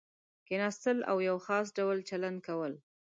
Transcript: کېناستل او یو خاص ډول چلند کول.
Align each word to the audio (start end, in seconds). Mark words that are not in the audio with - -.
کېناستل 0.47 0.97
او 1.11 1.17
یو 1.29 1.37
خاص 1.45 1.67
ډول 1.77 1.97
چلند 2.09 2.39
کول. 2.47 2.73